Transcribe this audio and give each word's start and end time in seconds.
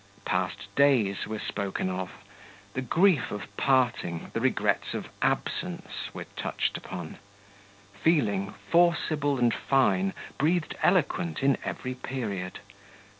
Past 0.25 0.65
days 0.75 1.27
were 1.27 1.37
spoken 1.37 1.87
of; 1.87 2.09
the 2.73 2.81
grief 2.81 3.29
of 3.29 3.55
parting, 3.55 4.31
the 4.33 4.41
regrets 4.41 4.95
of 4.95 5.09
absence, 5.21 6.09
were 6.11 6.23
touched 6.35 6.75
upon; 6.75 7.19
feeling, 8.01 8.55
forcible 8.71 9.37
and 9.37 9.53
fine, 9.53 10.15
breathed 10.39 10.75
eloquent 10.81 11.43
in 11.43 11.55
every 11.63 11.93
period. 11.93 12.57